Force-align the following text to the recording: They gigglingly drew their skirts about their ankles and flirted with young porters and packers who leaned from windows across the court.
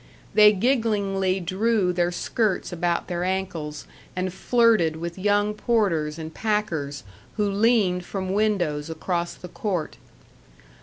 They 0.33 0.51
gigglingly 0.51 1.39
drew 1.41 1.93
their 1.93 2.11
skirts 2.11 2.73
about 2.73 3.07
their 3.07 3.23
ankles 3.23 3.85
and 4.15 4.33
flirted 4.33 4.95
with 4.95 5.19
young 5.19 5.53
porters 5.53 6.17
and 6.17 6.33
packers 6.33 7.03
who 7.37 7.47
leaned 7.47 8.03
from 8.03 8.33
windows 8.33 8.89
across 8.89 9.35
the 9.35 9.47
court. 9.47 9.97